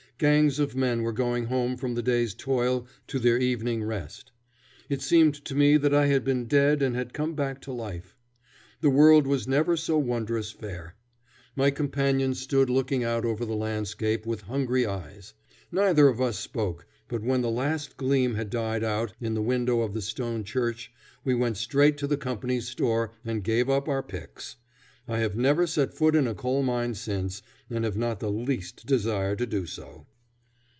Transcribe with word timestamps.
Gangs 0.21 0.59
of 0.59 0.75
men 0.75 1.01
were 1.01 1.13
going 1.13 1.45
home 1.45 1.75
from 1.77 1.95
the 1.95 2.03
day's 2.03 2.35
toil 2.35 2.85
to 3.07 3.17
their 3.17 3.39
evening 3.39 3.83
rest 3.83 4.31
It 4.87 5.01
seemed 5.01 5.33
to 5.45 5.55
me 5.55 5.77
that 5.77 5.95
I 5.95 6.05
had 6.05 6.23
been 6.23 6.45
dead 6.45 6.83
and 6.83 6.95
had 6.95 7.11
come 7.11 7.33
back 7.33 7.59
to 7.61 7.71
life. 7.71 8.15
The 8.81 8.91
world 8.91 9.25
was 9.25 9.47
never 9.47 9.75
so 9.75 9.97
wondrous 9.97 10.51
fair. 10.51 10.93
My 11.55 11.71
companion 11.71 12.35
stood 12.35 12.69
looking 12.69 13.03
out 13.03 13.25
over 13.25 13.45
the 13.47 13.55
landscape 13.55 14.27
with 14.27 14.41
hungry 14.41 14.85
eyes. 14.85 15.33
Neither 15.71 16.07
of 16.07 16.21
us 16.21 16.37
spoke, 16.37 16.85
but 17.07 17.23
when 17.23 17.41
the 17.41 17.49
last 17.49 17.97
gleam 17.97 18.35
had 18.35 18.51
died 18.51 18.83
out 18.83 19.13
in 19.19 19.33
the 19.33 19.41
window 19.41 19.81
of 19.81 19.95
the 19.95 20.03
stone 20.03 20.43
church 20.43 20.91
we 21.23 21.33
went 21.33 21.57
straight 21.57 21.97
to 21.97 22.05
the 22.05 22.15
company's 22.15 22.67
store 22.67 23.11
and 23.25 23.43
gave 23.43 23.71
up 23.71 23.89
our 23.89 24.03
picks. 24.03 24.57
I 25.07 25.17
have 25.17 25.35
never 25.35 25.65
set 25.65 25.95
foot 25.95 26.15
in 26.15 26.27
a 26.27 26.35
coal 26.35 26.61
mine 26.61 26.93
since, 26.93 27.41
and 27.71 27.83
have 27.83 27.97
not 27.97 28.19
the 28.19 28.29
least 28.29 28.85
desire 28.85 29.35
to 29.35 29.47
do 29.47 29.65
so. 29.65 30.05